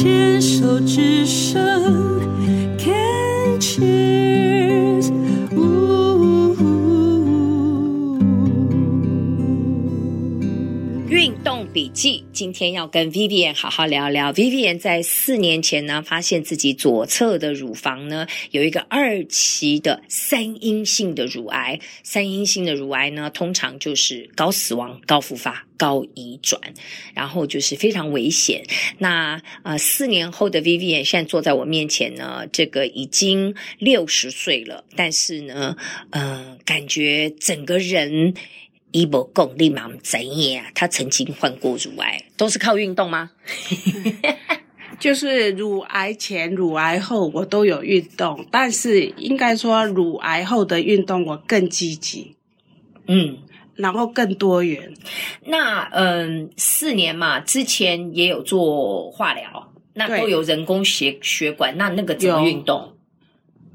[0.00, 2.17] 牵手之声。
[11.78, 14.32] 笔记，今天要跟 Vivian 好好聊聊。
[14.32, 21.78] Vivian 在四年前呢，发现自己左侧的乳房呢有一个二期的三阴性的乳癌。
[22.02, 25.66] 三阴性的乳癌呢，通常就是高死亡、高复发。
[25.78, 26.60] 高移转，
[27.14, 28.64] 然后就是非常危险。
[28.98, 35.76] 那呃，四年后的 Vivian 现在坐在我面前呢，这个已经六十岁了，但是呢，
[36.10, 38.34] 嗯、感觉整个人
[38.92, 40.20] 一波共立马怎
[40.52, 40.64] 样？
[40.74, 43.30] 他曾经患过乳癌，都是靠运动吗？
[44.98, 52.36] 就是乳癌前、乳癌后我都有运动，但是应该说乳癌后的运动我更积极。
[53.06, 53.38] 嗯。
[53.76, 54.92] 然后更多元。
[55.44, 62.97] 那嗯，四年嘛，之前也有做化疗，那都有人工血血管，那那个怎么运动？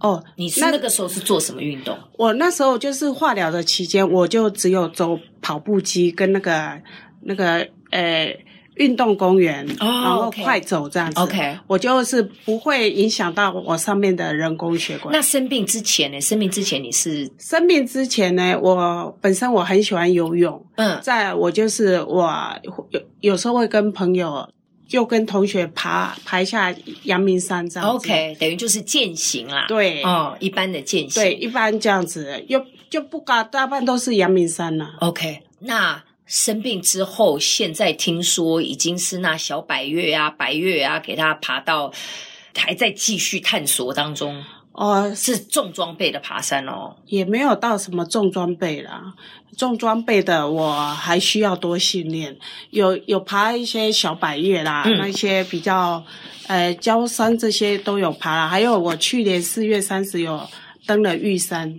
[0.00, 1.96] 哦，你是那个时候是做什么运动？
[2.16, 6.80] 我那时候就是化疗的期间，我就只有走跑步机跟那个
[7.22, 8.36] 那个呃。
[8.76, 11.20] 运动公园，oh, 然后快走这样子。
[11.20, 15.12] OK，我就是不会影响到我上面的人工血管。
[15.12, 16.18] 那生病之前呢？
[16.18, 17.30] 生病之前你是？
[17.36, 18.58] 生病之前呢？
[18.58, 20.64] 我本身我很喜欢游泳。
[20.76, 22.32] 嗯，在我就是我
[22.90, 24.48] 有有时候会跟朋友，
[24.90, 26.74] 就跟同学爬爬一下
[27.04, 27.96] 阳明山这样子。
[27.96, 29.64] OK，等于就是践行啦。
[29.68, 31.22] 对，哦，一般的践行。
[31.22, 34.96] 对，一般这样子，又就不高，大半都是阳明山啦。
[34.98, 36.02] OK，那。
[36.26, 41.92] 生病之后，现在听说已经是那小百月啊、百月啊，给他爬到，
[42.56, 44.40] 还在继续探索当中。
[44.80, 49.12] 哦，是重装备的爬山哦，也没有到什么重装备啦。
[49.54, 52.34] 重装备的我还需要多训练，
[52.70, 56.02] 有有爬一些小百叶啦，嗯、那些比较
[56.46, 58.48] 呃焦山这些都有爬啦。
[58.48, 60.48] 还有我去年四月三十有
[60.86, 61.78] 登了玉山。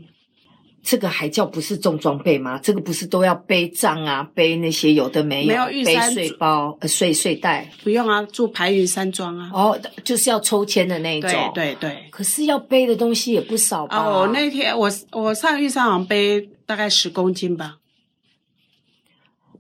[0.84, 2.58] 这个还叫不是重装备吗？
[2.58, 9.52] 这个不是都要背帐啊，背那些有的没有，没有玉山背睡包、呃睡睡袋，不用啊，住排云山庄啊。
[9.54, 11.32] 哦，就是要抽签的那一种。
[11.54, 12.06] 对对对。
[12.10, 13.98] 可是要背的东西也不少吧？
[13.98, 17.78] 哦，那天我我上玉山好像背大概十公斤吧。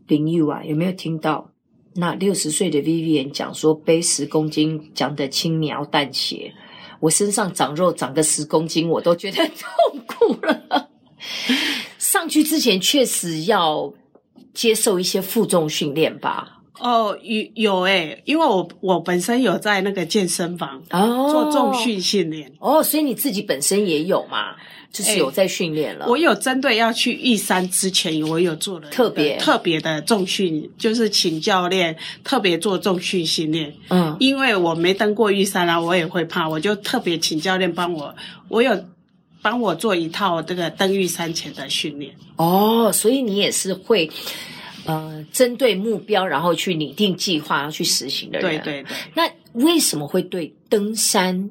[0.07, 1.51] 林玉啊，有没有听到
[1.95, 6.53] 那六十岁的 Vivian 讲说背十公斤讲的轻描淡写？
[6.99, 10.89] 我身上长肉长个十公斤，我都觉得 痛苦了。
[11.97, 13.93] 上去之前确实要
[14.53, 16.57] 接受一些负重训练吧？
[16.79, 24.55] 哦，有有诶、欸，因为我我本身有在那个健身房哦做重训训练哦，所以你自己本身也有嘛，
[24.91, 26.05] 就是有在训练了。
[26.05, 33.71] 欸、我有针对要去玉山之前，我有做了特别特别的重训，就是请教练特别做重训训练。
[33.89, 38.15] 嗯，因为我没登过玉山啊，我也会怕，我就特别请教练帮我，
[38.49, 38.75] 我有。
[39.41, 44.09] 帮我做一套这个登玉山前的训练哦，所以你也是会
[44.85, 48.61] 呃针对目标，然后去拟定计划，要去实行的人。
[48.61, 48.85] 对对对。
[49.13, 51.49] 那为什么会对登山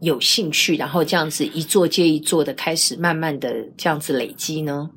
[0.00, 4.90] 有兴趣，然后这样子一座接一座的开始，慢慢的这样子累积呢？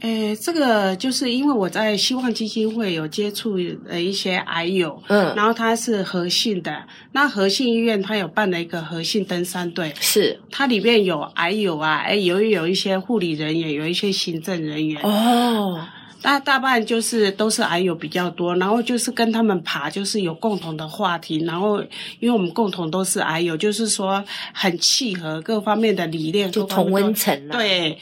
[0.00, 3.56] 诶，这个就是因为我在希望基金会有接触
[3.88, 15.80] 了一些癌友，嗯，然后他是和信的，那和信医院他有办了一个和信登山队，是，它里面有癌友啊，诶有有一些护理人员，有一些行政人员，哦，
[16.26, 21.80] 那大半就是都是矮友比较多，然后就是跟他们爬，就是有共同的话题，然后
[22.18, 27.96] 因为我们共同都是矮友，就是说很契合各方面的理念，就同温层啊，对。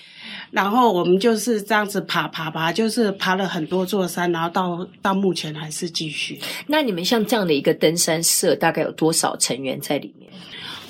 [0.50, 6.40] 然后我们就是这样子爬爬爬，就是爬了很多座山，然后到到目前还是继续。
[6.68, 10.30] 那你们像这样的一个登山社，大概有多少成员在里面？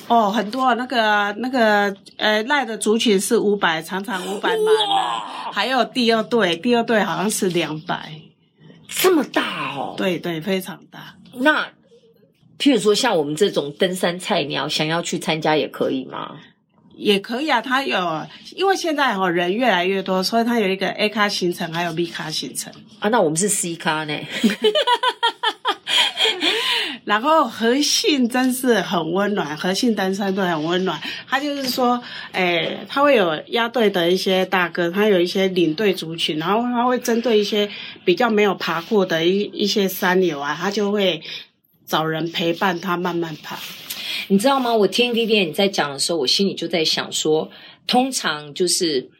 [0.08, 5.50] 哦，很多，那个那个呃赖的族群是五百，常常五百满了。
[5.52, 8.20] 还有第二队，第二队好像是两百，
[8.88, 9.94] 这么大哦？
[9.96, 11.16] 对对，非常大。
[11.34, 11.66] 那
[12.58, 16.36] 譬如说像我们这种登山菜鸟，想要去参加也可以吗？
[16.96, 23.08] 也可以啊，他有，因为现在哦人越来越多，所以他有一个 A 咖行程，还有 B 咖行程啊。
[23.08, 24.14] 那我们是 C 咖呢？
[27.04, 30.98] 然后和信真是很温暖，和信登山队很温暖。
[31.28, 32.02] 他就是说，
[32.32, 37.68] 诶，他会有押队的一些大哥，他有一些领队族群，然后他会针对一些
[38.04, 41.20] 比较没有爬过的一一些山友啊，他就会
[41.86, 43.58] 找人陪伴他慢慢爬。
[44.28, 44.74] 你知道吗？
[44.74, 47.50] 我听李燕你在讲的时候，我心里就在想说，
[47.86, 49.10] 通常就是，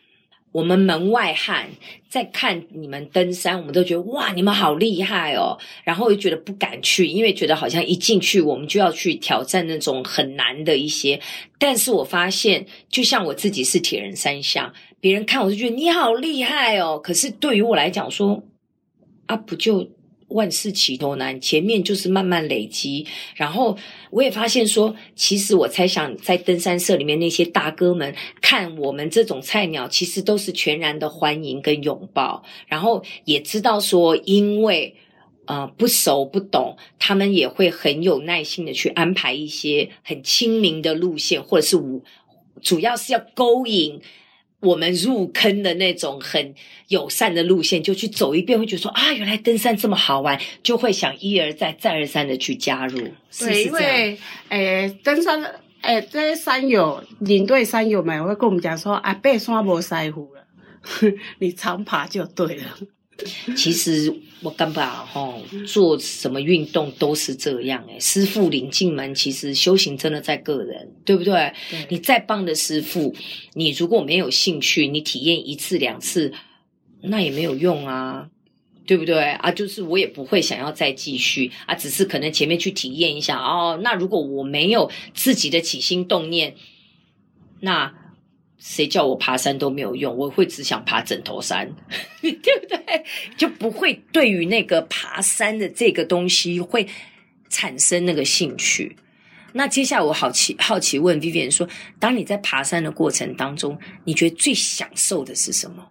[0.54, 1.68] 我们门外汉
[2.08, 11.20] 在看你们登山，我们都觉得哇，你们好厉害哦，然后又觉得不敢去，因为觉得好像一进去我们就要去挑战那种很难的一些。
[11.58, 18.40] 但是我发现，就像我自己是铁人三项，别人看我就觉得你好厉害哦，可是对于我来讲说，
[19.26, 19.90] 啊不就。
[20.34, 23.06] 万事起头难，前面就是慢慢累积。
[23.36, 23.76] 然后
[24.10, 32.42] 我也发现说，其实我猜想，在登山社里面那些大哥们看我们这种菜鸟，其实都是全然的欢迎跟拥抱。
[32.66, 34.96] 然后也知道说，因为
[35.46, 42.02] 呃不熟不懂，他们也会很有耐心的去安排一些很亲民的路线，或者是我
[42.60, 44.00] 主要是要勾引。
[44.64, 46.54] 我们入坑的那种很
[46.88, 52.98] 友善的路线，就去走一遍，会觉得说啊，原来登山这么好玩，就会想一而再、再而三的去加入。
[53.38, 54.18] 对，因为
[54.48, 55.42] 诶，登山
[55.82, 60.44] 诶，这些山友领队山友们会跟我们讲说啊，爬山无师傅了，
[61.38, 62.64] 你常爬就对了。
[63.56, 64.12] 其实
[64.42, 65.32] 我根本哈
[65.66, 71.52] 做什么运动都是这样诶，师傅领进门，其实修行真的在个人，对不对？
[71.70, 71.86] 对。
[71.90, 73.14] 你再棒的师傅，
[73.54, 76.32] 你如果没有兴趣，你体验一次两次，
[77.02, 78.28] 那也没有用啊，
[78.84, 79.22] 对不对？
[79.22, 83.78] 啊，就是我也不会想要再继续啊，只是可能前面去体验一下哦。
[83.82, 86.56] 那如果我没有自己的起心动念，
[87.60, 87.94] 那。
[88.66, 91.70] 谁叫我爬山都没有用，我会只想爬枕头山，
[92.22, 93.04] 对不对？
[93.36, 96.88] 就不会对于那个爬山的这个东西会
[97.50, 98.96] 产生那个兴趣。
[99.52, 101.68] 那接下来我好奇好奇问 Vivian 说，
[101.98, 105.86] 当你在爬山的过程当中，你觉得最享受的是什么？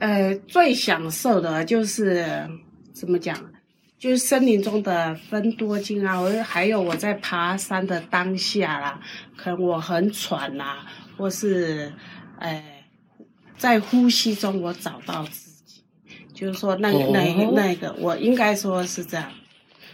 [0.00, 2.48] 呃，最享受的就是
[2.92, 3.52] 怎么讲？
[3.96, 9.00] 就是森林中的芬多精啊，我还有我在爬山的当下啦，
[9.36, 10.86] 可能我很喘呐、啊。
[11.18, 11.92] 或是，
[12.38, 12.84] 哎，
[13.56, 15.82] 在呼吸中我找到自己，
[16.32, 19.30] 就是说那个、哦、那个、那个，我应该说是这样。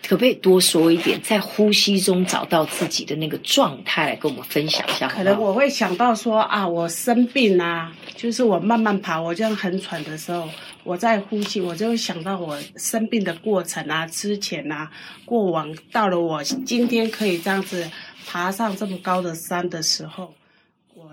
[0.07, 5.17] 可不可以多说一点，在呼吸中找到自己的那个状态，来跟我们分享一下好好？
[5.17, 10.47] 可能我会想到说啊，我生病啊，就是我慢慢爬，我这样很喘的时候，
[10.83, 14.91] 我在呼吸，我就会想到我生病的过程啊，之前啊，
[15.25, 17.91] 过往到了我今天可以这样子
[18.27, 20.35] 爬上这么高的山的时候。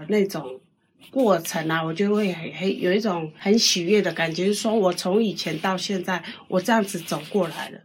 [0.07, 0.59] 那种
[1.09, 7.79] 过程啊，我就会很很有一种很喜悦的感觉，说我从以前到现在，我这样子走过来了。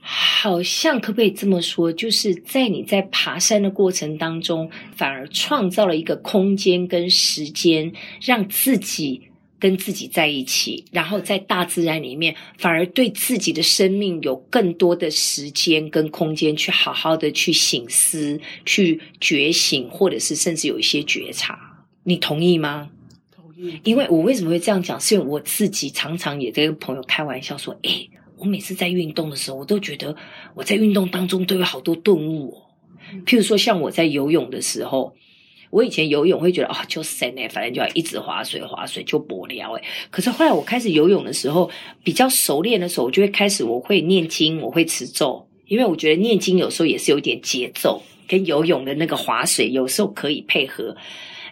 [0.00, 9.28] 好像可不可以这么说，就是在你在爬山的过程当中，反而创造了一个空间跟时间，让自己。
[9.62, 21.86] 跟自己在一起，然后在大自然里面，反而对自己的生命有更多的时间跟空间，去好好的去醒思、去觉醒，或者是甚至有一些觉察。
[22.02, 22.90] 你同意吗？
[23.30, 23.78] 同意。
[23.84, 25.00] 因为我为什么会这样讲？
[25.00, 30.16] 是因为我自己常常也在跟朋友开玩笑说：“诶，我每次在运动的时候，我都觉得
[30.56, 32.62] 我在运动当中都有好多顿悟哦。
[33.24, 35.14] 譬如说，像我在游泳的时候。”
[35.72, 39.82] 我以前游泳会觉得啊、哦，就神哎，反正就要一直划水划水就不聊哎。
[40.10, 41.70] 可是后来我开始游泳的时候，
[42.04, 50.94] 比较熟练的时候，我就会开始我会念经，我会持咒，因为我觉得念经有时候也是有点节奏，跟游泳的那个划水有时候可以配合。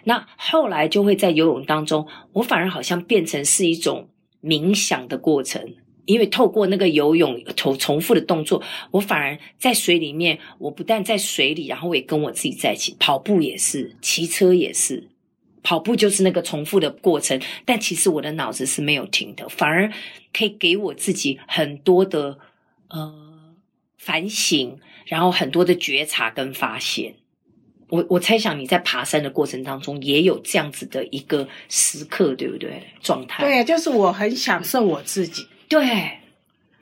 [0.03, 4.07] 那后来就会在游泳当中，我反而好像变成是一种
[4.43, 5.73] 冥想的过程。
[6.05, 12.95] 因为透过那个游泳重重复的动作，我反而在水里面，我不但在水里，然后我也跟我自己在一起。
[12.99, 15.09] 跑步也是，骑车也是，
[15.63, 19.91] 跑步就是那个重复的过程，但其实我的脑子是没有停的，反而
[20.33, 22.37] 可以给我自己很多的
[22.89, 23.13] 呃
[23.97, 27.15] 反省，然后很多的觉察跟发现。
[27.89, 32.81] 我我猜想你在爬山的过程当中也有这样子的一个时刻，对不对？
[33.01, 33.43] 状态。
[33.43, 35.45] 对，就是我很享受我自己。
[35.71, 36.11] 对，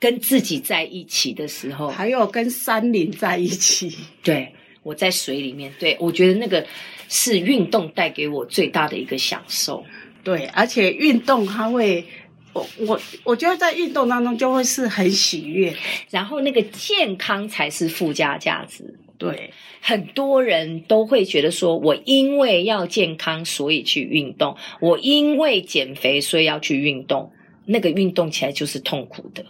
[0.00, 3.96] 跟自己在一起的时候，还有跟山林在一起。
[4.20, 6.66] 对，我在水里面，对，我觉得那个
[7.08, 9.84] 是运动带给我最大的一个享受。
[10.24, 12.04] 对，而且运动它会，
[12.52, 15.72] 我我我觉得在运动当中就会是很喜悦，
[16.10, 18.98] 然后那个健康才是附加价值。
[19.18, 27.30] 对，很多人都会觉得说，我因为要健康，所以去运动；我因为减肥，所以要去运动。
[27.70, 29.44] 那个运动起来就是痛苦的，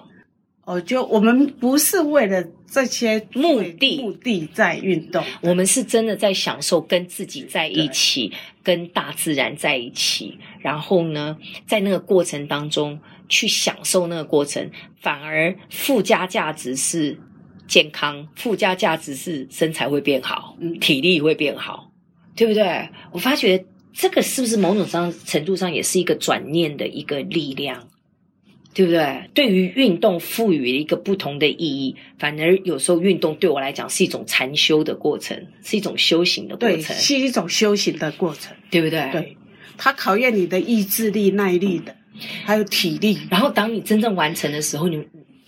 [0.65, 8.31] 哦，就我们不是为了这些目的目的在运动，我们是真的在享受跟自己在一起，
[8.63, 17.19] 跟大自然在一起，然后呢，在那个过程当中去享受那个过程，反而附加价值是
[17.67, 21.91] 健康，附加价值是身材会变好，嗯，体力会变好，
[22.37, 22.89] 对不对？
[23.13, 23.65] 我发觉。
[23.93, 27.89] 这个是不是某种上程度上也是一个转念的一个力量？
[28.73, 29.29] 对不对？
[29.35, 39.11] 对于运动赋予了一个不同的意义，反而有时候运动对我来讲是一种禅修的过程，是一种修行的过程，是一种修行的过程，对不对？
[39.11, 39.37] 对，
[39.77, 41.97] 它考验你的意志力、耐力的，
[42.45, 43.19] 还有体力。
[43.29, 45.05] 然后当你真正完成的时候，你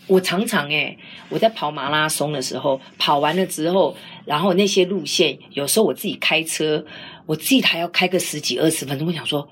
[0.09, 0.99] 我常常诶，
[1.29, 6.85] 我在跑马拉松的时候，跑完了之后，然后那些路线，有时候我自己开车，
[7.26, 9.49] 我自己还要开个十几二十分钟，我想说。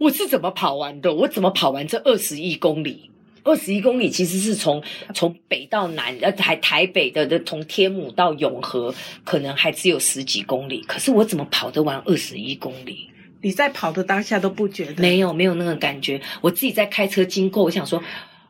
[0.00, 1.12] 我是怎么跑完的？
[1.12, 3.10] 我怎么跑完这二十一公里？
[3.42, 4.82] 二十一公里其实是从
[5.14, 10.80] 从北到南，呃，台台北的的从天母到永和，可能还只有十几公里。
[10.88, 13.10] 可是我怎么跑得完二十一公里？
[13.42, 15.02] 你在跑的当下都不觉得？
[15.02, 16.18] 没有，没有那个感觉。
[16.40, 18.02] 我自己在开车经过，我想说，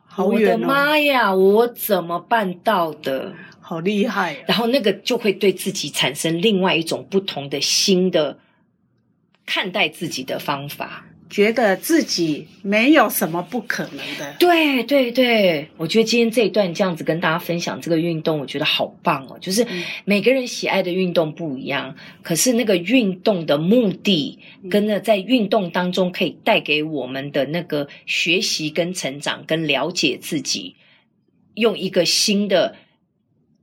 [0.05, 3.33] 好远哦，我的妈呀，我怎么办到的？
[3.59, 4.39] 好厉害啊！
[4.47, 8.37] 然后那个就会对自己产生另外一种不同的新的
[9.45, 11.05] 看待自己的方法。
[11.31, 14.35] 觉得自己没有什么不可能的。
[14.37, 19.39] 对对对，我觉得今天这一段这样子跟大家分享这个运动，我觉得好棒哦。
[19.39, 19.65] 就是
[20.03, 24.37] 每个人喜爱的运动不一样，可是那个运动的目的，
[24.69, 30.75] 跟那在运动当中可以带给我们的那个学习跟成长，跟了解自己，
[31.55, 32.75] 用一个新的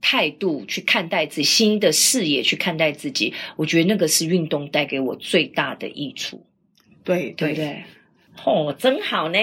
[0.01, 6.47] 态度去看待自己，新的视野去看待自己，我觉得那个是运动带给我最大的益处。
[7.09, 7.83] 对对对，
[8.45, 9.39] 哦，真好呢！